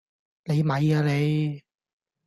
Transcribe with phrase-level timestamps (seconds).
[0.47, 1.61] 你咪呀你